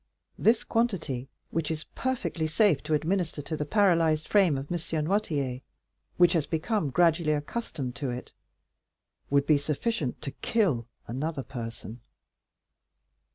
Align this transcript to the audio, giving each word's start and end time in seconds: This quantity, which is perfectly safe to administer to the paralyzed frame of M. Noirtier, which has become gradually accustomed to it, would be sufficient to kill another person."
This 0.39 0.63
quantity, 0.63 1.29
which 1.51 1.69
is 1.69 1.83
perfectly 1.93 2.47
safe 2.47 2.81
to 2.85 2.95
administer 2.95 3.43
to 3.43 3.55
the 3.55 3.65
paralyzed 3.67 4.27
frame 4.27 4.57
of 4.57 4.71
M. 4.71 4.75
Noirtier, 5.03 5.61
which 6.17 6.33
has 6.33 6.47
become 6.47 6.89
gradually 6.89 7.33
accustomed 7.33 7.93
to 7.97 8.09
it, 8.09 8.33
would 9.29 9.45
be 9.45 9.59
sufficient 9.59 10.19
to 10.23 10.31
kill 10.31 10.87
another 11.07 11.43
person." 11.43 12.01